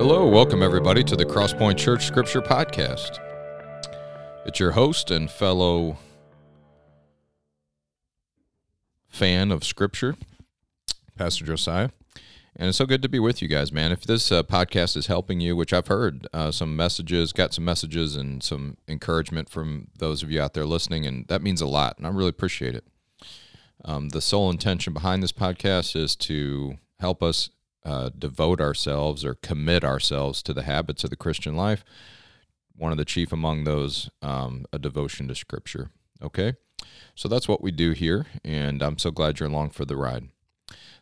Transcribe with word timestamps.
Hello, 0.00 0.26
welcome 0.26 0.62
everybody 0.62 1.04
to 1.04 1.14
the 1.14 1.26
Crosspoint 1.26 1.76
Church 1.76 2.06
Scripture 2.06 2.40
Podcast. 2.40 3.18
It's 4.46 4.58
your 4.58 4.70
host 4.70 5.10
and 5.10 5.30
fellow 5.30 5.98
fan 9.08 9.50
of 9.52 9.62
Scripture, 9.62 10.16
Pastor 11.18 11.44
Josiah. 11.44 11.90
And 12.56 12.70
it's 12.70 12.78
so 12.78 12.86
good 12.86 13.02
to 13.02 13.10
be 13.10 13.18
with 13.18 13.42
you 13.42 13.48
guys, 13.48 13.72
man. 13.72 13.92
If 13.92 14.04
this 14.04 14.32
uh, 14.32 14.42
podcast 14.42 14.96
is 14.96 15.08
helping 15.08 15.38
you, 15.38 15.54
which 15.54 15.74
I've 15.74 15.88
heard 15.88 16.26
uh, 16.32 16.50
some 16.50 16.74
messages, 16.74 17.34
got 17.34 17.52
some 17.52 17.66
messages 17.66 18.16
and 18.16 18.42
some 18.42 18.78
encouragement 18.88 19.50
from 19.50 19.88
those 19.98 20.22
of 20.22 20.30
you 20.30 20.40
out 20.40 20.54
there 20.54 20.64
listening, 20.64 21.04
and 21.04 21.28
that 21.28 21.42
means 21.42 21.60
a 21.60 21.66
lot, 21.66 21.98
and 21.98 22.06
I 22.06 22.10
really 22.10 22.30
appreciate 22.30 22.74
it. 22.74 22.84
Um, 23.84 24.08
the 24.08 24.22
sole 24.22 24.48
intention 24.48 24.94
behind 24.94 25.22
this 25.22 25.32
podcast 25.32 25.94
is 25.94 26.16
to 26.16 26.78
help 27.00 27.22
us 27.22 27.50
uh, 27.84 28.10
devote 28.16 28.60
ourselves 28.60 29.24
or 29.24 29.34
commit 29.34 29.84
ourselves 29.84 30.42
to 30.42 30.52
the 30.52 30.62
habits 30.62 31.04
of 31.04 31.10
the 31.10 31.16
Christian 31.16 31.56
life. 31.56 31.84
One 32.76 32.92
of 32.92 32.98
the 32.98 33.04
chief 33.04 33.32
among 33.32 33.64
those, 33.64 34.10
um, 34.22 34.66
a 34.72 34.78
devotion 34.78 35.28
to 35.28 35.34
Scripture. 35.34 35.90
Okay, 36.22 36.54
so 37.14 37.28
that's 37.28 37.48
what 37.48 37.62
we 37.62 37.70
do 37.70 37.92
here, 37.92 38.26
and 38.44 38.82
I'm 38.82 38.98
so 38.98 39.10
glad 39.10 39.40
you're 39.40 39.48
along 39.48 39.70
for 39.70 39.84
the 39.84 39.96
ride. 39.96 40.28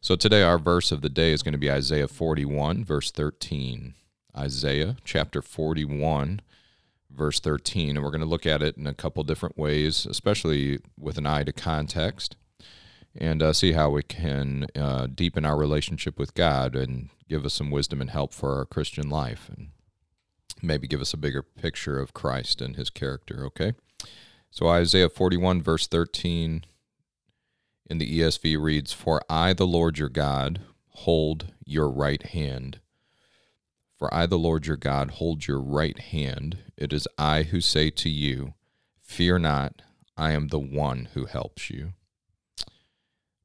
So 0.00 0.14
today, 0.14 0.42
our 0.42 0.58
verse 0.58 0.92
of 0.92 1.02
the 1.02 1.08
day 1.08 1.32
is 1.32 1.42
going 1.42 1.52
to 1.52 1.58
be 1.58 1.70
Isaiah 1.70 2.06
41, 2.06 2.84
verse 2.84 3.10
13. 3.10 3.94
Isaiah 4.36 4.96
chapter 5.04 5.42
41, 5.42 6.40
verse 7.10 7.40
13. 7.40 7.96
And 7.96 8.04
we're 8.04 8.12
going 8.12 8.20
to 8.20 8.26
look 8.26 8.46
at 8.46 8.62
it 8.62 8.76
in 8.76 8.86
a 8.86 8.94
couple 8.94 9.24
different 9.24 9.58
ways, 9.58 10.06
especially 10.06 10.78
with 10.96 11.18
an 11.18 11.26
eye 11.26 11.42
to 11.42 11.52
context, 11.52 12.36
and 13.18 13.42
uh, 13.42 13.52
see 13.52 13.72
how 13.72 13.90
we 13.90 14.02
can 14.02 14.68
uh, 14.76 15.08
deepen 15.12 15.44
our 15.44 15.56
relationship 15.56 16.18
with 16.18 16.34
God 16.34 16.76
and 16.76 17.10
give 17.28 17.44
us 17.44 17.52
some 17.52 17.70
wisdom 17.70 18.00
and 18.00 18.10
help 18.10 18.32
for 18.32 18.56
our 18.56 18.64
Christian 18.64 19.10
life, 19.10 19.50
and 19.54 19.68
maybe 20.62 20.86
give 20.86 21.00
us 21.00 21.12
a 21.12 21.18
bigger 21.18 21.42
picture 21.42 21.98
of 21.98 22.14
Christ 22.14 22.62
and 22.62 22.76
his 22.76 22.90
character, 22.90 23.44
okay? 23.44 23.74
So 24.50 24.68
Isaiah 24.68 25.08
41, 25.08 25.60
verse 25.60 25.86
13 25.86 26.64
in 27.90 27.98
the 27.98 28.20
ESV 28.20 28.60
reads, 28.60 28.92
For 28.92 29.20
I, 29.28 29.52
the 29.52 29.66
Lord 29.66 29.98
your 29.98 30.08
God, 30.08 30.60
hold 30.90 31.52
your 31.64 31.90
right 31.90 32.22
hand. 32.22 32.80
For 33.98 34.12
I, 34.14 34.26
the 34.26 34.38
Lord 34.38 34.66
your 34.66 34.76
God, 34.76 35.12
hold 35.12 35.46
your 35.46 35.60
right 35.60 35.98
hand. 35.98 36.58
It 36.76 36.92
is 36.92 37.08
I 37.18 37.42
who 37.44 37.60
say 37.60 37.90
to 37.90 38.08
you, 38.08 38.54
Fear 39.02 39.40
not, 39.40 39.82
I 40.16 40.32
am 40.32 40.48
the 40.48 40.58
one 40.58 41.08
who 41.14 41.24
helps 41.24 41.70
you. 41.70 41.94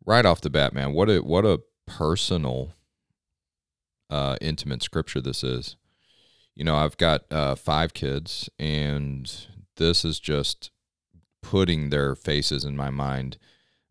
Right 0.05 0.25
off 0.25 0.41
the 0.41 0.49
bat, 0.49 0.73
man, 0.73 0.93
what 0.93 1.09
a 1.09 1.19
what 1.19 1.45
a 1.45 1.61
personal, 1.85 2.73
uh, 4.09 4.37
intimate 4.41 4.83
scripture 4.83 5.21
this 5.21 5.43
is. 5.43 5.75
You 6.55 6.63
know, 6.63 6.75
I've 6.75 6.97
got 6.97 7.23
uh, 7.31 7.55
five 7.55 7.93
kids, 7.93 8.49
and 8.59 9.33
this 9.77 10.05
is 10.05 10.19
just 10.19 10.71
putting 11.41 11.89
their 11.89 12.15
faces 12.15 12.63
in 12.63 12.75
my 12.75 12.89
mind 12.89 13.37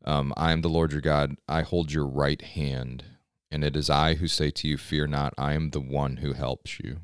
um, 0.05 0.33
I 0.37 0.53
am 0.53 0.63
the 0.63 0.69
Lord 0.69 0.93
your 0.93 1.01
God. 1.01 1.37
I 1.49 1.63
hold 1.63 1.93
your 1.93 2.07
right 2.07 2.41
hand, 2.41 3.05
and 3.51 3.65
it 3.65 3.77
is 3.77 3.89
I 3.89 4.15
who 4.15 4.27
say 4.27 4.51
to 4.51 4.69
you, 4.69 4.77
Fear 4.77 5.09
not. 5.09 5.35
I 5.39 5.55
am 5.55 5.71
the 5.71 5.81
one 5.81 6.19
who 6.19 6.33
helps 6.33 6.81
you. 6.81 6.99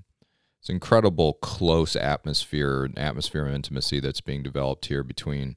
It's 0.60 0.68
incredible, 0.68 1.34
close 1.34 1.94
atmosphere, 1.94 2.88
atmosphere 2.96 3.46
of 3.46 3.54
intimacy 3.54 4.00
that's 4.00 4.20
being 4.20 4.42
developed 4.42 4.86
here 4.86 5.04
between 5.04 5.56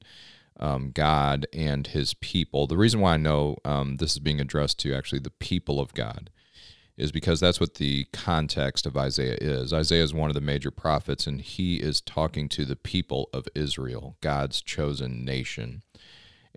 um, 0.58 0.90
God 0.92 1.46
and 1.52 1.86
His 1.86 2.14
people. 2.14 2.66
The 2.66 2.76
reason 2.76 3.00
why 3.00 3.14
I 3.14 3.18
know 3.18 3.56
um, 3.64 3.96
this 3.96 4.12
is 4.12 4.18
being 4.18 4.40
addressed 4.40 4.78
to 4.80 4.94
actually 4.94 5.20
the 5.20 5.30
people 5.30 5.80
of 5.80 5.94
God 5.94 6.30
is 6.96 7.10
because 7.10 7.40
that's 7.40 7.58
what 7.58 7.74
the 7.74 8.04
context 8.12 8.84
of 8.86 8.96
Isaiah 8.96 9.38
is. 9.40 9.72
Isaiah 9.72 10.04
is 10.04 10.12
one 10.12 10.28
of 10.30 10.34
the 10.34 10.40
major 10.40 10.70
prophets, 10.70 11.26
and 11.26 11.40
he 11.40 11.76
is 11.76 12.00
talking 12.00 12.48
to 12.50 12.64
the 12.64 12.76
people 12.76 13.30
of 13.32 13.48
Israel, 13.54 14.16
God's 14.20 14.60
chosen 14.60 15.24
nation 15.24 15.82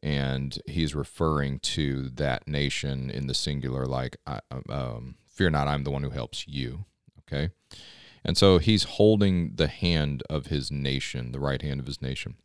and 0.03 0.59
he's 0.67 0.93
referring 0.93 1.59
to 1.59 2.09
that 2.09 2.47
nation 2.47 3.09
in 3.09 3.27
the 3.27 3.33
singular, 3.33 3.85
like, 3.85 4.17
um, 4.69 5.15
"Fear 5.25 5.51
not, 5.51 5.67
I'm 5.67 5.83
the 5.83 5.91
one 5.91 6.03
who 6.03 6.11
helps 6.11 6.47
you." 6.47 6.85
Okay, 7.21 7.49
and 8.23 8.37
so 8.37 8.59
he's 8.59 8.83
holding 8.83 9.55
the 9.55 9.67
hand 9.67 10.21
of 10.29 10.47
his 10.47 10.71
nation, 10.71 11.31
the 11.31 11.39
right 11.39 11.61
hand 11.61 11.79
of 11.79 11.87
his 11.87 12.01
nation. 12.01 12.35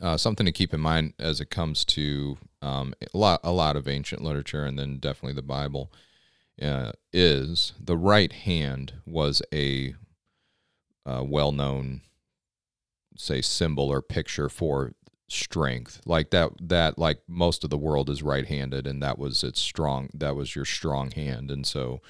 Uh, 0.00 0.16
something 0.16 0.46
to 0.46 0.52
keep 0.52 0.74
in 0.74 0.80
mind 0.80 1.14
as 1.18 1.40
it 1.40 1.50
comes 1.50 1.84
to 1.84 2.36
um, 2.62 2.94
a 3.14 3.16
lot, 3.16 3.40
a 3.42 3.52
lot 3.52 3.76
of 3.76 3.88
ancient 3.88 4.22
literature, 4.22 4.64
and 4.64 4.78
then 4.78 4.98
definitely 4.98 5.34
the 5.34 5.42
Bible, 5.42 5.92
uh, 6.60 6.92
is 7.12 7.72
the 7.80 7.96
right 7.96 8.32
hand 8.32 8.94
was 9.06 9.42
a 9.52 9.94
uh, 11.04 11.22
well-known, 11.24 12.00
say, 13.16 13.40
symbol 13.40 13.88
or 13.88 14.02
picture 14.02 14.48
for 14.48 14.92
strength. 15.28 16.00
Like 16.06 16.30
that 16.30 16.50
that 16.60 16.98
like 16.98 17.20
most 17.26 17.64
of 17.64 17.70
the 17.70 17.78
world 17.78 18.08
is 18.08 18.22
right-handed 18.22 18.86
and 18.86 19.02
that 19.02 19.18
was 19.18 19.42
its 19.42 19.60
strong 19.60 20.08
that 20.14 20.36
was 20.36 20.54
your 20.54 20.64
strong 20.64 21.10
hand. 21.10 21.50
And 21.50 21.66
so 21.66 22.00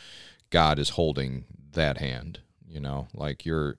god 0.50 0.78
is 0.78 0.90
holding 0.90 1.44
that 1.72 1.98
hand 1.98 2.40
you 2.68 2.80
know 2.80 3.08
like 3.14 3.44
your 3.44 3.78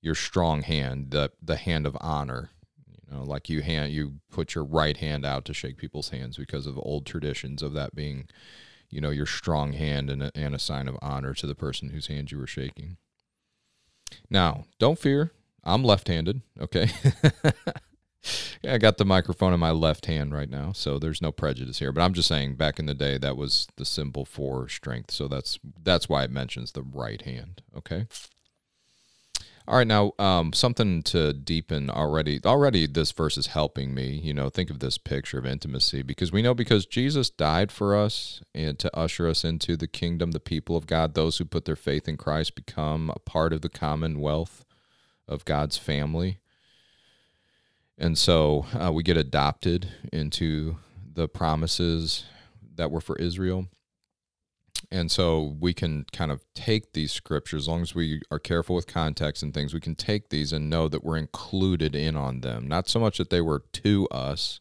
your 0.00 0.14
strong 0.14 0.62
hand 0.62 1.10
the 1.10 1.30
the 1.42 1.56
hand 1.56 1.86
of 1.86 1.96
honor 2.00 2.50
you 3.12 3.18
know 3.18 3.24
like 3.24 3.48
you 3.48 3.62
hand 3.62 3.92
you 3.92 4.14
put 4.30 4.54
your 4.54 4.64
right 4.64 4.98
hand 4.98 5.24
out 5.24 5.44
to 5.44 5.54
shake 5.54 5.76
people's 5.76 6.10
hands 6.10 6.36
because 6.36 6.66
of 6.66 6.78
old 6.78 7.06
traditions 7.06 7.62
of 7.62 7.72
that 7.72 7.94
being 7.94 8.28
you 8.90 9.00
know 9.00 9.10
your 9.10 9.26
strong 9.26 9.72
hand 9.72 10.10
and 10.10 10.22
a, 10.22 10.32
and 10.34 10.54
a 10.54 10.58
sign 10.58 10.88
of 10.88 10.96
honor 11.02 11.34
to 11.34 11.46
the 11.46 11.54
person 11.54 11.90
whose 11.90 12.06
hand 12.06 12.30
you 12.30 12.38
were 12.38 12.46
shaking 12.46 12.96
now 14.30 14.64
don't 14.78 14.98
fear 14.98 15.32
i'm 15.64 15.84
left-handed 15.84 16.42
okay 16.60 16.88
I 18.64 18.78
got 18.78 18.98
the 18.98 19.04
microphone 19.04 19.52
in 19.52 19.58
my 19.58 19.72
left 19.72 20.06
hand 20.06 20.32
right 20.32 20.48
now, 20.48 20.70
so 20.70 21.00
there's 21.00 21.20
no 21.20 21.32
prejudice 21.32 21.80
here. 21.80 21.90
But 21.90 22.02
I'm 22.02 22.14
just 22.14 22.28
saying, 22.28 22.54
back 22.54 22.78
in 22.78 22.86
the 22.86 22.94
day, 22.94 23.18
that 23.18 23.36
was 23.36 23.66
the 23.76 23.84
symbol 23.84 24.24
for 24.24 24.68
strength. 24.68 25.10
So 25.10 25.26
that's 25.26 25.58
that's 25.82 26.08
why 26.08 26.22
it 26.22 26.30
mentions 26.30 26.70
the 26.70 26.84
right 26.84 27.20
hand. 27.22 27.62
Okay. 27.76 28.06
All 29.68 29.78
right, 29.78 29.86
now 29.86 30.12
um, 30.18 30.52
something 30.52 31.02
to 31.04 31.32
deepen 31.32 31.88
already. 31.88 32.40
Already, 32.44 32.86
this 32.86 33.12
verse 33.12 33.38
is 33.38 33.46
helping 33.48 33.94
me. 33.94 34.10
You 34.10 34.34
know, 34.34 34.48
think 34.50 34.70
of 34.70 34.80
this 34.80 34.98
picture 34.98 35.38
of 35.38 35.46
intimacy 35.46 36.02
because 36.02 36.32
we 36.32 36.42
know 36.42 36.52
because 36.52 36.84
Jesus 36.84 37.30
died 37.30 37.70
for 37.70 37.96
us 37.96 38.42
and 38.54 38.76
to 38.80 38.94
usher 38.96 39.28
us 39.28 39.44
into 39.44 39.76
the 39.76 39.86
kingdom, 39.86 40.32
the 40.32 40.40
people 40.40 40.76
of 40.76 40.86
God, 40.86 41.14
those 41.14 41.38
who 41.38 41.44
put 41.44 41.64
their 41.64 41.76
faith 41.76 42.08
in 42.08 42.16
Christ 42.16 42.56
become 42.56 43.10
a 43.14 43.20
part 43.20 43.52
of 43.52 43.60
the 43.60 43.68
commonwealth 43.68 44.64
of 45.28 45.44
God's 45.44 45.78
family. 45.78 46.38
And 47.96 48.18
so 48.18 48.66
uh, 48.74 48.90
we 48.92 49.04
get 49.04 49.16
adopted 49.16 49.88
into 50.12 50.78
the 51.14 51.28
promises 51.28 52.24
that 52.74 52.90
were 52.90 53.00
for 53.00 53.16
Israel. 53.16 53.68
And 54.92 55.10
so 55.10 55.56
we 55.58 55.72
can 55.72 56.04
kind 56.12 56.30
of 56.30 56.44
take 56.54 56.92
these 56.92 57.12
scriptures, 57.12 57.62
as 57.62 57.68
long 57.68 57.80
as 57.80 57.94
we 57.94 58.20
are 58.30 58.38
careful 58.38 58.76
with 58.76 58.86
context 58.86 59.42
and 59.42 59.54
things, 59.54 59.72
we 59.72 59.80
can 59.80 59.94
take 59.94 60.28
these 60.28 60.52
and 60.52 60.68
know 60.68 60.86
that 60.86 61.02
we're 61.02 61.16
included 61.16 61.96
in 61.96 62.14
on 62.14 62.42
them. 62.42 62.68
Not 62.68 62.90
so 62.90 63.00
much 63.00 63.16
that 63.16 63.30
they 63.30 63.40
were 63.40 63.64
to 63.72 64.06
us, 64.10 64.60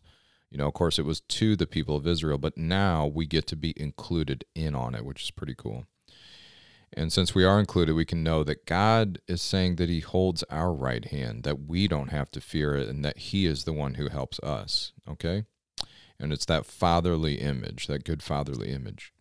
you 0.50 0.58
know, 0.58 0.68
of 0.68 0.74
course, 0.74 0.98
it 0.98 1.04
was 1.04 1.20
to 1.20 1.58
the 1.58 1.68
people 1.68 1.98
of 1.98 2.08
Israel, 2.08 2.38
but 2.38 2.58
now 2.58 3.06
we 3.06 3.26
get 3.26 3.46
to 3.48 3.58
be 3.58 3.74
included 3.76 4.46
in 4.56 4.74
on 4.74 4.96
it, 4.96 5.04
which 5.04 5.22
is 5.22 5.32
pretty 5.32 5.54
cool. 5.54 5.84
And 6.94 7.12
since 7.12 7.36
we 7.36 7.44
are 7.44 7.60
included, 7.60 7.96
we 7.96 8.06
can 8.06 8.24
know 8.24 8.46
that 8.46 8.66
God 8.66 9.20
is 9.28 9.42
saying 9.42 9.76
that 9.76 9.90
He 9.90 10.00
holds 10.00 10.44
our 10.44 10.72
right 10.72 11.04
hand, 11.04 11.44
that 11.44 11.68
we 11.68 11.90
don't 11.90 12.12
have 12.12 12.32
to 12.32 12.40
fear 12.40 12.78
it, 12.78 12.88
and 12.88 13.04
that 13.04 13.18
He 13.18 13.46
is 13.46 13.66
the 13.66 13.74
one 13.74 13.96
who 13.96 14.08
helps 14.08 14.40
us. 14.40 14.94
Okay? 15.10 15.44
And 16.18 16.32
it's 16.32 16.46
that 16.46 16.66
fatherly 16.66 17.36
image, 17.42 17.88
that 17.88 18.06
good 18.06 18.24
fatherly 18.24 18.70
image. 18.70 19.12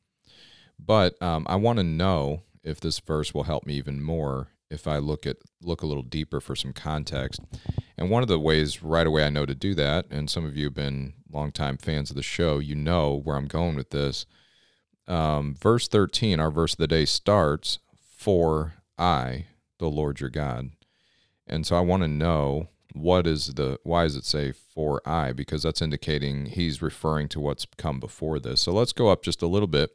But 0.85 1.21
um, 1.23 1.47
I 1.49 1.57
want 1.57 1.79
to 1.79 1.85
know 1.85 2.43
if 2.63 2.81
this 2.81 2.99
verse 3.01 3.35
will 3.35 3.45
help 3.45 3.67
me 3.67 3.75
even 3.75 4.03
more 4.03 4.49
if 4.71 4.87
I 4.87 4.99
look 4.99 5.27
at 5.27 5.39
look 5.63 5.83
a 5.83 5.87
little 5.87 6.03
deeper 6.03 6.41
for 6.41 6.55
some 6.55 6.73
context. 6.73 7.41
And 7.99 8.09
one 8.09 8.23
of 8.23 8.29
the 8.29 8.39
ways 8.39 8.83
right 8.83 9.07
away 9.07 9.25
I 9.25 9.31
know 9.31 9.45
to 9.45 9.55
do 9.55 9.75
that, 9.75 10.07
and 10.11 10.31
some 10.31 10.45
of 10.45 10.57
you 10.57 10.67
have 10.67 10.75
been 10.75 11.15
longtime 11.31 11.79
fans 11.79 12.11
of 12.11 12.17
the 12.17 12.23
show, 12.23 12.59
you 12.59 12.75
know 12.75 13.21
where 13.25 13.37
I'm 13.37 13.47
going 13.47 13.77
with 13.77 13.91
this 13.91 14.27
um, 15.11 15.57
verse 15.61 15.89
13, 15.89 16.39
our 16.39 16.51
verse 16.53 16.73
of 16.73 16.79
the 16.79 16.87
day 16.87 17.05
starts, 17.05 17.81
For 18.17 18.75
I, 18.97 19.47
the 19.79 19.91
Lord 19.91 20.21
your 20.21 20.31
God. 20.31 20.71
And 21.47 21.67
so 21.67 21.77
I 21.77 21.81
want 21.81 22.05
to 22.05 22.09
know 22.09 22.69
what 22.93 23.27
is 23.27 23.55
the, 23.55 23.79
why 23.83 24.05
does 24.05 24.15
it 24.15 24.25
say 24.25 24.53
for 24.53 25.03
I? 25.07 25.33
Because 25.33 25.65
that's 25.65 25.83
indicating 25.83 26.47
he's 26.47 26.81
referring 26.81 27.29
to 27.31 27.41
what's 27.41 27.67
come 27.77 27.99
before 27.99 28.39
this. 28.39 28.61
So 28.61 28.73
let's 28.73 28.93
go 28.93 29.09
up 29.09 29.23
just 29.23 29.43
a 29.43 29.49
little 29.49 29.67
bit. 29.67 29.91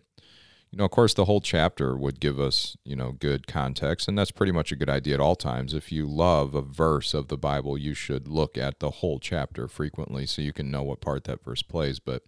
You 0.71 0.79
know, 0.79 0.85
of 0.85 0.91
course, 0.91 1.13
the 1.13 1.25
whole 1.25 1.39
chapter 1.39 1.95
would 1.95 2.19
give 2.19 2.39
us, 2.39 2.75
you 2.83 2.97
know, 2.97 3.13
good 3.13 3.47
context, 3.47 4.07
and 4.07 4.17
that's 4.17 4.31
pretty 4.31 4.51
much 4.51 4.71
a 4.73 4.75
good 4.75 4.89
idea 4.89 5.13
at 5.13 5.19
all 5.21 5.37
times. 5.37 5.73
If 5.73 5.91
you 5.91 6.05
love 6.05 6.53
a 6.53 6.61
verse 6.61 7.13
of 7.13 7.29
the 7.29 7.37
Bible, 7.37 7.77
you 7.77 7.93
should 7.93 8.27
look 8.27 8.57
at 8.57 8.79
the 8.79 8.89
whole 8.89 9.19
chapter 9.19 9.69
frequently 9.69 10.25
so 10.25 10.41
you 10.41 10.51
can 10.51 10.69
know 10.69 10.83
what 10.83 10.99
part 10.99 11.23
that 11.25 11.45
verse 11.45 11.61
plays. 11.61 11.99
But 11.99 12.23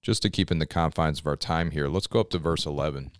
just 0.00 0.22
to 0.22 0.30
keep 0.30 0.50
in 0.50 0.58
the 0.58 0.66
confines 0.66 1.20
of 1.20 1.26
our 1.26 1.36
time 1.36 1.72
here, 1.72 1.88
let's 1.88 2.06
go 2.06 2.20
up 2.20 2.30
to 2.30 2.38
verse 2.38 2.64
11. 2.64 3.10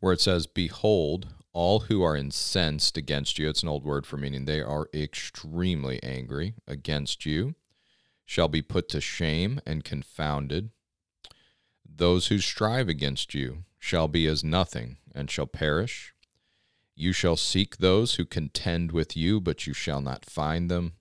where 0.00 0.12
it 0.12 0.20
says, 0.20 0.46
Behold, 0.46 1.28
all 1.52 1.80
who 1.80 2.02
are 2.02 2.16
incensed 2.16 2.96
against 2.96 3.38
you, 3.38 3.48
it's 3.48 3.62
an 3.62 3.68
old 3.68 3.84
word 3.84 4.06
for 4.06 4.16
meaning 4.16 4.44
they 4.44 4.60
are 4.60 4.88
extremely 4.94 6.02
angry 6.02 6.54
against 6.66 7.26
you, 7.26 7.54
shall 8.24 8.48
be 8.48 8.62
put 8.62 8.88
to 8.90 9.00
shame 9.00 9.60
and 9.66 9.84
confounded. 9.84 10.70
Those 11.98 12.28
who 12.28 12.38
strive 12.38 12.88
against 12.88 13.34
you 13.34 13.64
shall 13.76 14.06
be 14.06 14.28
as 14.28 14.44
nothing 14.44 14.98
and 15.16 15.28
shall 15.28 15.48
perish. 15.48 16.14
You 16.94 17.12
shall 17.12 17.34
seek 17.34 17.78
those 17.78 18.14
who 18.14 18.24
contend 18.24 18.92
with 18.92 19.16
you, 19.16 19.40
but 19.40 19.66
you 19.66 19.72
shall 19.72 20.00
not 20.00 20.24
find 20.24 20.70
them. 20.70 20.92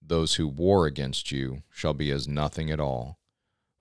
Those 0.00 0.36
who 0.36 0.48
war 0.48 0.86
against 0.86 1.32
you 1.32 1.64
shall 1.70 1.92
be 1.92 2.10
as 2.10 2.26
nothing 2.26 2.70
at 2.70 2.80
all. 2.80 3.18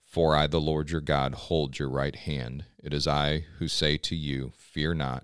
For 0.03 0.35
I, 0.35 0.45
the 0.45 0.59
Lord 0.59 0.89
your 0.89 0.99
God, 0.99 1.35
hold 1.35 1.79
your 1.79 1.89
right 1.89 2.17
hand. 2.17 2.65
It 2.83 2.93
is 2.93 3.07
I 3.07 3.45
who 3.59 3.69
say 3.69 3.95
to 3.99 4.15
you, 4.15 4.51
Fear 4.57 4.95
not. 4.95 5.23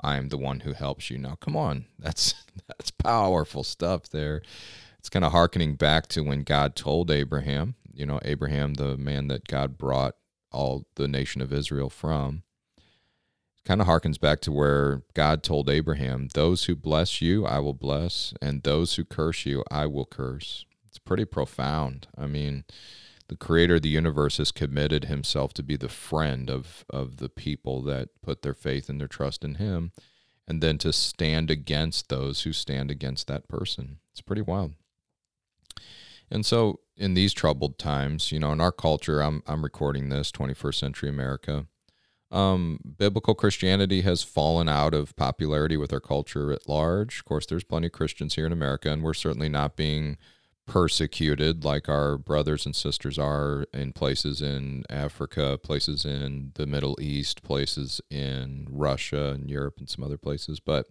I 0.00 0.18
am 0.18 0.28
the 0.28 0.38
one 0.38 0.60
who 0.60 0.72
helps 0.72 1.10
you. 1.10 1.18
Now, 1.18 1.34
come 1.34 1.56
on, 1.56 1.86
that's 1.98 2.32
that's 2.68 2.92
powerful 2.92 3.64
stuff 3.64 4.08
there. 4.08 4.40
It's 5.00 5.08
kind 5.08 5.24
of 5.24 5.32
harkening 5.32 5.74
back 5.74 6.06
to 6.08 6.22
when 6.22 6.44
God 6.44 6.76
told 6.76 7.10
Abraham, 7.10 7.74
you 7.92 8.06
know, 8.06 8.20
Abraham, 8.24 8.74
the 8.74 8.96
man 8.96 9.26
that 9.28 9.48
God 9.48 9.76
brought 9.76 10.14
all 10.52 10.86
the 10.96 11.08
nation 11.08 11.40
of 11.40 11.52
Israel 11.52 11.90
from. 11.90 12.42
Kind 13.64 13.80
of 13.80 13.86
harkens 13.86 14.18
back 14.18 14.40
to 14.40 14.52
where 14.52 15.02
God 15.14 15.42
told 15.42 15.68
Abraham, 15.68 16.28
Those 16.32 16.64
who 16.64 16.74
bless 16.74 17.20
you, 17.20 17.44
I 17.46 17.58
will 17.58 17.74
bless, 17.74 18.32
and 18.40 18.62
those 18.62 18.94
who 18.94 19.04
curse 19.04 19.44
you, 19.44 19.62
I 19.70 19.86
will 19.86 20.06
curse. 20.06 20.64
It's 20.86 20.98
pretty 20.98 21.24
profound. 21.24 22.08
I 22.16 22.26
mean, 22.26 22.64
the 23.30 23.36
creator 23.36 23.76
of 23.76 23.82
the 23.82 23.88
universe 23.88 24.38
has 24.38 24.50
committed 24.50 25.04
himself 25.04 25.54
to 25.54 25.62
be 25.62 25.76
the 25.76 25.88
friend 25.88 26.50
of 26.50 26.84
of 26.90 27.18
the 27.18 27.28
people 27.28 27.80
that 27.82 28.08
put 28.22 28.42
their 28.42 28.54
faith 28.54 28.88
and 28.88 29.00
their 29.00 29.06
trust 29.06 29.44
in 29.44 29.54
him 29.54 29.92
and 30.48 30.60
then 30.60 30.78
to 30.78 30.92
stand 30.92 31.48
against 31.48 32.08
those 32.08 32.42
who 32.42 32.52
stand 32.52 32.90
against 32.90 33.28
that 33.28 33.46
person 33.46 33.98
it's 34.10 34.20
pretty 34.20 34.42
wild 34.42 34.74
and 36.30 36.44
so 36.46 36.80
in 36.96 37.14
these 37.14 37.32
troubled 37.32 37.78
times 37.78 38.32
you 38.32 38.38
know 38.38 38.52
in 38.52 38.60
our 38.60 38.72
culture 38.72 39.20
i'm 39.20 39.42
i'm 39.46 39.62
recording 39.62 40.08
this 40.08 40.30
21st 40.30 40.74
century 40.74 41.08
america 41.08 41.66
um, 42.32 42.78
biblical 42.96 43.34
Christianity 43.34 44.02
has 44.02 44.22
fallen 44.22 44.68
out 44.68 44.94
of 44.94 45.16
popularity 45.16 45.76
with 45.76 45.92
our 45.92 46.00
culture 46.00 46.52
at 46.52 46.68
large. 46.68 47.18
Of 47.18 47.24
course, 47.24 47.44
there's 47.44 47.64
plenty 47.64 47.88
of 47.88 47.92
Christians 47.92 48.36
here 48.36 48.46
in 48.46 48.52
America, 48.52 48.90
and 48.90 49.02
we're 49.02 49.14
certainly 49.14 49.48
not 49.48 49.74
being 49.74 50.16
persecuted 50.70 51.64
like 51.64 51.88
our 51.88 52.16
brothers 52.16 52.64
and 52.64 52.76
sisters 52.76 53.18
are 53.18 53.66
in 53.74 53.92
places 53.92 54.40
in 54.40 54.84
Africa, 54.88 55.58
places 55.60 56.04
in 56.04 56.52
the 56.54 56.66
Middle 56.66 56.96
East, 57.00 57.42
places 57.42 58.00
in 58.08 58.68
Russia 58.70 59.30
and 59.30 59.50
Europe 59.50 59.78
and 59.78 59.88
some 59.88 60.04
other 60.04 60.16
places, 60.16 60.60
but 60.60 60.86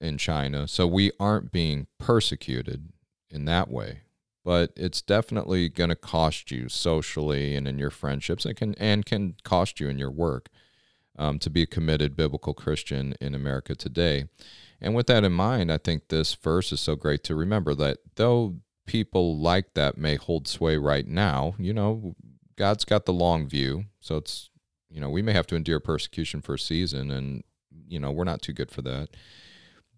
in 0.00 0.18
China. 0.18 0.66
So 0.66 0.88
we 0.88 1.12
aren't 1.20 1.52
being 1.52 1.86
persecuted 2.00 2.88
in 3.34 3.44
that 3.46 3.70
way. 3.70 4.00
But 4.44 4.72
it's 4.76 5.02
definitely 5.02 5.68
going 5.68 5.90
to 5.90 5.96
cost 5.96 6.50
you 6.50 6.68
socially 6.68 7.56
and 7.56 7.66
in 7.66 7.78
your 7.78 7.90
friendships. 7.90 8.44
It 8.44 8.54
can 8.54 8.74
and 8.74 9.04
can 9.04 9.36
cost 9.42 9.80
you 9.80 9.88
in 9.88 9.98
your 9.98 10.10
work 10.10 10.48
um, 11.18 11.38
to 11.38 11.50
be 11.50 11.62
a 11.62 11.66
committed 11.66 12.16
biblical 12.16 12.54
Christian 12.54 13.14
in 13.20 13.34
America 13.34 13.74
today. 13.74 14.26
And 14.80 14.94
with 14.94 15.06
that 15.06 15.24
in 15.24 15.32
mind, 15.32 15.72
I 15.72 15.78
think 15.78 16.08
this 16.08 16.34
verse 16.34 16.72
is 16.72 16.80
so 16.80 16.94
great 16.94 17.24
to 17.24 17.34
remember 17.34 17.74
that 17.76 17.98
though 18.16 18.56
people 18.86 19.38
like 19.38 19.72
that 19.74 19.96
may 19.96 20.16
hold 20.16 20.46
sway 20.46 20.76
right 20.76 21.06
now, 21.06 21.54
you 21.58 21.72
know, 21.72 22.14
God's 22.56 22.84
got 22.84 23.06
the 23.06 23.12
long 23.12 23.48
view. 23.48 23.84
So 24.00 24.16
it's, 24.16 24.50
you 24.90 25.00
know, 25.00 25.08
we 25.08 25.22
may 25.22 25.32
have 25.32 25.46
to 25.48 25.56
endure 25.56 25.80
persecution 25.80 26.42
for 26.42 26.54
a 26.54 26.58
season 26.58 27.10
and, 27.10 27.42
you 27.88 27.98
know, 27.98 28.10
we're 28.10 28.24
not 28.24 28.42
too 28.42 28.52
good 28.52 28.70
for 28.70 28.82
that. 28.82 29.08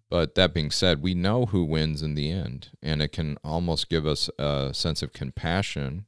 But 0.09 0.35
that 0.35 0.53
being 0.53 0.71
said, 0.71 1.01
we 1.01 1.13
know 1.13 1.47
who 1.47 1.63
wins 1.63 2.01
in 2.01 2.15
the 2.15 2.31
end. 2.31 2.69
And 2.81 3.01
it 3.01 3.09
can 3.09 3.37
almost 3.43 3.89
give 3.89 4.05
us 4.05 4.29
a 4.39 4.73
sense 4.73 5.01
of 5.01 5.13
compassion 5.13 6.05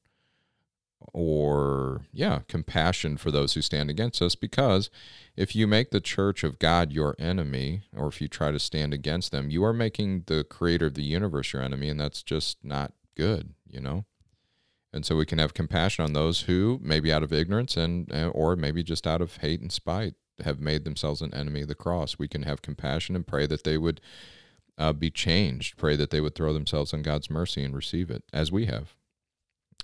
or, 1.12 2.02
yeah, 2.14 2.40
compassion 2.48 3.18
for 3.18 3.32
those 3.32 3.54
who 3.54 3.62
stand 3.62 3.90
against 3.90 4.22
us 4.22 4.36
because 4.36 4.90
if 5.36 5.56
you 5.56 5.66
make 5.68 5.92
the 5.92 6.00
church 6.00 6.44
of 6.44 6.60
God 6.60 6.92
your 6.92 7.16
enemy, 7.18 7.84
or 7.96 8.08
if 8.08 8.22
you 8.22 8.28
try 8.28 8.52
to 8.52 8.60
stand 8.60 8.94
against 8.94 9.32
them, 9.32 9.50
you 9.50 9.64
are 9.64 9.74
making 9.74 10.24
the 10.28 10.44
creator 10.44 10.86
of 10.88 10.94
the 10.94 11.04
universe 11.04 11.52
your 11.52 11.62
enemy, 11.62 11.90
and 11.90 12.00
that's 12.00 12.22
just 12.22 12.58
not 12.64 12.94
good, 13.16 13.54
you 13.68 13.80
know? 13.80 14.06
And 14.94 15.06
so 15.06 15.16
we 15.16 15.26
can 15.26 15.40
have 15.40 15.54
compassion 15.54 16.04
on 16.04 16.14
those 16.14 16.42
who, 16.42 16.80
maybe 16.82 17.12
out 17.12 17.24
of 17.24 17.34
ignorance 17.34 17.78
and 17.78 18.12
uh, 18.12 18.30
or 18.30 18.56
maybe 18.56 18.84
just 18.84 19.06
out 19.06 19.22
of 19.22 19.38
hate 19.38 19.62
and 19.62 19.72
spite, 19.72 20.16
have 20.42 20.60
made 20.60 20.84
themselves 20.84 21.22
an 21.22 21.34
enemy 21.34 21.62
of 21.62 21.68
the 21.68 21.76
cross. 21.76 22.18
We 22.20 22.28
can 22.28 22.44
have 22.44 22.62
compassion 22.62 23.16
and 23.16 23.26
pray 23.26 23.46
that 23.48 23.64
they 23.64 23.78
would 23.78 24.02
uh, 24.78 24.94
be 24.94 25.10
changed. 25.12 25.78
Pray 25.78 25.96
that 25.96 26.10
they 26.10 26.22
would 26.22 26.36
throw 26.36 26.54
themselves 26.54 26.94
on 26.94 27.02
God's 27.02 27.30
mercy 27.30 27.64
and 27.64 27.76
receive 27.76 28.10
it, 28.10 28.24
as 28.32 28.52
we 28.52 28.66
have. 28.66 28.96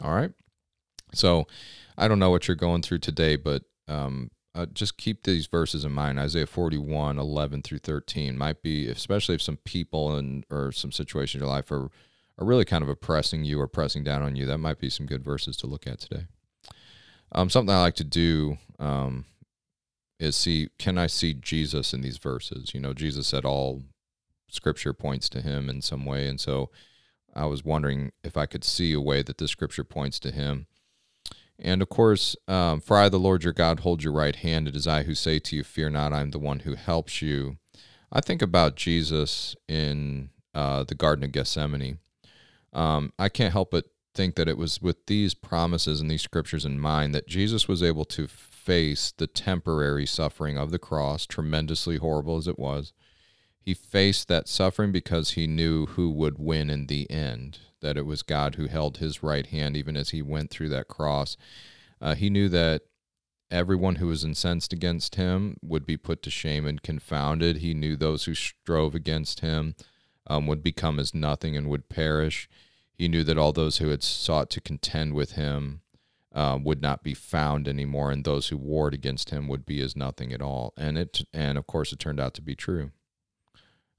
All 0.01 0.13
right. 0.13 0.31
So, 1.13 1.47
I 1.97 2.07
don't 2.07 2.19
know 2.19 2.29
what 2.29 2.47
you're 2.47 2.55
going 2.55 2.81
through 2.81 2.99
today, 2.99 3.35
but 3.35 3.63
um, 3.87 4.31
uh, 4.55 4.65
just 4.67 4.97
keep 4.97 5.23
these 5.23 5.47
verses 5.47 5.83
in 5.83 5.91
mind. 5.91 6.17
Isaiah 6.17 6.47
41, 6.47 7.19
11 7.19 7.61
through 7.61 7.79
13 7.79 8.37
might 8.37 8.61
be, 8.61 8.87
especially 8.87 9.35
if 9.35 9.41
some 9.41 9.57
people 9.57 10.15
and 10.15 10.45
or 10.49 10.71
some 10.71 10.93
situations 10.93 11.41
in 11.41 11.45
your 11.45 11.53
life 11.53 11.69
are, 11.71 11.89
are 12.37 12.45
really 12.45 12.65
kind 12.65 12.81
of 12.81 12.89
oppressing 12.89 13.43
you 13.43 13.59
or 13.59 13.67
pressing 13.67 14.03
down 14.03 14.23
on 14.23 14.35
you, 14.35 14.45
that 14.45 14.59
might 14.59 14.79
be 14.79 14.89
some 14.89 15.05
good 15.05 15.23
verses 15.23 15.57
to 15.57 15.67
look 15.67 15.85
at 15.85 15.99
today. 15.99 16.25
Um, 17.33 17.49
something 17.49 17.73
I 17.73 17.81
like 17.81 17.95
to 17.95 18.05
do 18.05 18.57
um, 18.79 19.25
is 20.19 20.35
see, 20.35 20.69
can 20.79 20.97
I 20.97 21.07
see 21.07 21.33
Jesus 21.33 21.93
in 21.93 22.01
these 22.01 22.17
verses? 22.17 22.73
You 22.73 22.79
know, 22.79 22.93
Jesus 22.93 23.27
said 23.27 23.45
all 23.45 23.83
scripture 24.49 24.93
points 24.93 25.29
to 25.29 25.41
him 25.41 25.69
in 25.69 25.81
some 25.81 26.05
way. 26.05 26.27
And 26.27 26.39
so 26.39 26.69
I 27.35 27.45
was 27.45 27.65
wondering 27.65 28.11
if 28.23 28.37
I 28.37 28.45
could 28.45 28.63
see 28.63 28.93
a 28.93 29.01
way 29.01 29.21
that 29.21 29.37
the 29.37 29.47
scripture 29.47 29.83
points 29.83 30.19
to 30.21 30.31
him. 30.31 30.67
And 31.59 31.81
of 31.81 31.89
course, 31.89 32.35
um, 32.47 32.81
for 32.81 32.97
I, 32.97 33.09
the 33.09 33.17
Lord 33.17 33.43
your 33.43 33.53
God, 33.53 33.81
hold 33.81 34.03
your 34.03 34.13
right 34.13 34.35
hand. 34.35 34.67
It 34.67 34.75
is 34.75 34.87
I 34.87 35.03
who 35.03 35.15
say 35.15 35.39
to 35.39 35.55
you, 35.55 35.63
Fear 35.63 35.91
not, 35.91 36.13
I 36.13 36.21
am 36.21 36.31
the 36.31 36.39
one 36.39 36.59
who 36.59 36.75
helps 36.75 37.21
you. 37.21 37.57
I 38.11 38.21
think 38.21 38.41
about 38.41 38.75
Jesus 38.75 39.55
in 39.67 40.29
uh, 40.53 40.83
the 40.83 40.95
Garden 40.95 41.23
of 41.23 41.31
Gethsemane. 41.31 41.99
Um, 42.73 43.13
I 43.17 43.29
can't 43.29 43.53
help 43.53 43.71
but 43.71 43.85
think 44.13 44.35
that 44.35 44.47
it 44.47 44.57
was 44.57 44.81
with 44.81 45.05
these 45.07 45.33
promises 45.33 46.01
and 46.01 46.09
these 46.09 46.21
scriptures 46.21 46.65
in 46.65 46.79
mind 46.79 47.13
that 47.15 47.27
Jesus 47.27 47.67
was 47.67 47.83
able 47.83 48.05
to 48.05 48.27
face 48.65 49.13
the 49.15 49.27
temporary 49.27 50.05
suffering 50.05 50.57
of 50.57 50.71
the 50.71 50.79
cross, 50.79 51.25
tremendously 51.25 51.97
horrible 51.97 52.37
as 52.37 52.47
it 52.47 52.57
was. 52.57 52.93
He 53.61 53.73
faced 53.73 54.27
that 54.27 54.47
suffering 54.47 54.91
because 54.91 55.31
he 55.31 55.47
knew 55.47 55.85
who 55.85 56.09
would 56.11 56.39
win 56.39 56.69
in 56.69 56.87
the 56.87 57.09
end 57.09 57.59
that 57.81 57.97
it 57.97 58.05
was 58.05 58.23
God 58.23 58.55
who 58.55 58.67
held 58.67 58.97
his 58.97 59.21
right 59.21 59.45
hand 59.45 59.77
even 59.77 59.95
as 59.95 60.09
he 60.09 60.21
went 60.21 60.49
through 60.49 60.69
that 60.69 60.87
cross. 60.87 61.37
Uh, 62.01 62.15
he 62.15 62.29
knew 62.29 62.49
that 62.49 62.81
everyone 63.51 63.95
who 63.95 64.07
was 64.07 64.23
incensed 64.23 64.73
against 64.73 65.15
him 65.15 65.57
would 65.61 65.85
be 65.85 65.97
put 65.97 66.23
to 66.23 66.31
shame 66.31 66.65
and 66.65 66.81
confounded. 66.81 67.57
He 67.57 67.73
knew 67.73 67.95
those 67.95 68.25
who 68.25 68.33
strove 68.33 68.95
against 68.95 69.41
him 69.41 69.75
um, 70.27 70.47
would 70.47 70.63
become 70.63 70.99
as 70.99 71.13
nothing 71.13 71.55
and 71.55 71.69
would 71.69 71.89
perish. 71.89 72.49
He 72.93 73.07
knew 73.07 73.23
that 73.23 73.37
all 73.37 73.53
those 73.53 73.77
who 73.77 73.89
had 73.89 74.03
sought 74.03 74.49
to 74.51 74.61
contend 74.61 75.13
with 75.13 75.33
him 75.33 75.81
uh, 76.35 76.59
would 76.61 76.81
not 76.81 77.01
be 77.01 77.13
found 77.13 77.67
anymore, 77.67 78.11
and 78.11 78.25
those 78.25 78.49
who 78.49 78.57
warred 78.57 78.93
against 78.93 79.29
him 79.29 79.47
would 79.47 79.65
be 79.65 79.81
as 79.81 79.95
nothing 79.95 80.33
at 80.33 80.41
all. 80.41 80.73
And 80.77 80.97
it, 80.97 81.21
and 81.33 81.57
of 81.57 81.65
course, 81.65 81.93
it 81.93 81.99
turned 81.99 82.19
out 82.19 82.33
to 82.35 82.41
be 82.41 82.55
true. 82.55 82.91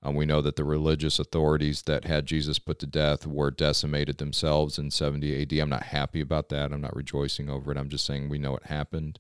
Um, 0.03 0.15
we 0.15 0.27
know 0.27 0.43
that 0.43 0.57
the 0.57 0.65
religious 0.65 1.19
authorities 1.19 1.83
that 1.83 2.05
had 2.05 2.27
Jesus 2.27 2.59
put 2.59 2.79
to 2.81 2.87
death 2.87 3.27
were 3.27 3.51
decimated 3.51 4.19
themselves 4.19 4.79
in 4.79 4.91
70 4.91 5.43
AD. 5.43 5.53
I'm 5.55 5.71
not 5.71 5.85
happy 5.85 6.21
about 6.21 6.51
that. 6.51 6.73
I'm 6.73 6.83
not 6.83 6.95
rejoicing 6.95 7.49
over 7.49 7.73
it. 7.73 7.79
I'm 7.79 7.89
just 7.89 8.05
saying 8.05 8.29
we 8.29 8.39
know 8.39 8.55
it 8.55 8.67
happened. 8.67 9.19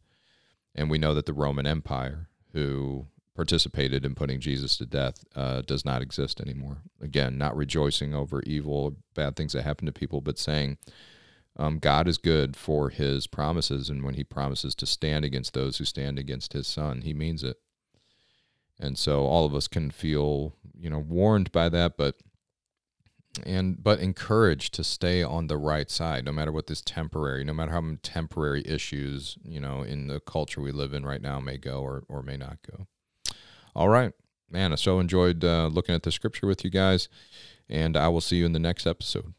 And 0.74 0.90
we 0.90 0.98
know 0.98 1.14
that 1.14 1.24
the 1.24 1.32
Roman 1.32 1.66
Empire, 1.66 2.28
who 2.52 3.06
participated 3.34 4.04
in 4.04 4.14
putting 4.14 4.40
Jesus 4.40 4.76
to 4.76 4.84
death, 4.84 5.24
uh, 5.34 5.62
does 5.62 5.86
not 5.86 6.02
exist 6.02 6.40
anymore. 6.40 6.82
Again, 7.00 7.38
not 7.38 7.56
rejoicing 7.56 8.14
over 8.14 8.42
evil, 8.42 8.74
or 8.74 8.92
bad 9.14 9.36
things 9.36 9.54
that 9.54 9.62
happen 9.62 9.86
to 9.86 9.92
people, 9.92 10.20
but 10.20 10.38
saying 10.38 10.76
um, 11.56 11.78
God 11.78 12.06
is 12.06 12.18
good 12.18 12.56
for 12.56 12.90
his 12.90 13.26
promises. 13.26 13.88
And 13.88 14.04
when 14.04 14.14
he 14.14 14.24
promises 14.24 14.74
to 14.76 14.86
stand 14.86 15.24
against 15.24 15.54
those 15.54 15.78
who 15.78 15.84
stand 15.84 16.18
against 16.18 16.52
his 16.52 16.66
son, 16.66 17.02
he 17.02 17.14
means 17.14 17.42
it. 17.42 17.56
And 18.78 18.98
so 18.98 19.24
all 19.24 19.46
of 19.46 19.54
us 19.54 19.68
can 19.68 19.90
feel 19.90 20.54
you 20.78 20.90
know 20.90 20.98
warned 20.98 21.50
by 21.52 21.68
that 21.68 21.96
but 21.96 22.16
and 23.44 23.82
but 23.82 23.98
encouraged 24.00 24.72
to 24.74 24.84
stay 24.84 25.22
on 25.22 25.46
the 25.46 25.56
right 25.56 25.90
side 25.90 26.24
no 26.24 26.32
matter 26.32 26.52
what 26.52 26.66
this 26.66 26.80
temporary 26.80 27.44
no 27.44 27.52
matter 27.52 27.72
how 27.72 27.80
many 27.80 27.98
temporary 27.98 28.62
issues 28.66 29.36
you 29.44 29.60
know 29.60 29.82
in 29.82 30.06
the 30.06 30.20
culture 30.20 30.60
we 30.60 30.72
live 30.72 30.94
in 30.94 31.04
right 31.04 31.22
now 31.22 31.40
may 31.40 31.58
go 31.58 31.80
or, 31.80 32.04
or 32.08 32.22
may 32.22 32.36
not 32.36 32.58
go. 32.70 32.86
All 33.74 33.88
right. 33.88 34.12
Man 34.50 34.72
i 34.72 34.76
so 34.76 35.00
enjoyed 35.00 35.44
uh, 35.44 35.66
looking 35.66 35.94
at 35.94 36.02
the 36.02 36.12
scripture 36.12 36.46
with 36.46 36.64
you 36.64 36.70
guys 36.70 37.08
and 37.68 37.96
i 37.96 38.08
will 38.08 38.20
see 38.20 38.36
you 38.36 38.46
in 38.46 38.52
the 38.52 38.60
next 38.60 38.86
episode 38.86 39.34